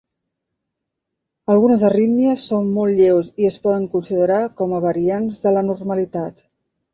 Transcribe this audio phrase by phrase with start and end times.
[1.55, 6.45] Algunes arrítmies són molt lleus i es poden considerar com a variants de la normalitat.